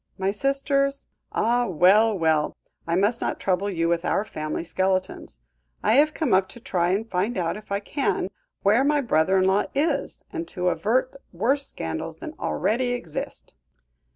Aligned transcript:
My 0.17 0.31
sisters 0.31 1.05
Ah! 1.31 1.67
well, 1.67 2.17
well, 2.17 2.55
I 2.87 2.95
must 2.95 3.21
not 3.21 3.39
trouble 3.39 3.69
you 3.69 3.87
with 3.87 4.03
our 4.03 4.25
family 4.25 4.63
skeletons. 4.63 5.37
I 5.83 5.93
have 5.97 6.15
come 6.15 6.33
up 6.33 6.49
to 6.49 6.59
try 6.59 6.89
and 6.89 7.07
find 7.07 7.37
out 7.37 7.55
if 7.55 7.71
I 7.71 7.81
can 7.81 8.31
where 8.63 8.83
my 8.83 9.01
brother 9.01 9.37
in 9.37 9.45
law 9.45 9.65
is, 9.75 10.23
and 10.33 10.47
to 10.47 10.69
avert 10.69 11.15
worse 11.31 11.67
scandals 11.67 12.17
than 12.17 12.33
already 12.39 12.93
exist." 12.93 13.53